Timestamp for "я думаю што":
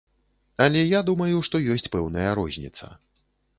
0.81-1.61